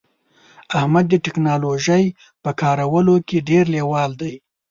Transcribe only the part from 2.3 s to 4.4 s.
په کارولو کې ډیر لیوال دی